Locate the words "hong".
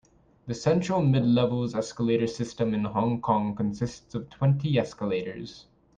2.85-3.21